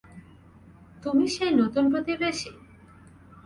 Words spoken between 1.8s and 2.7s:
প্রতিবেশী?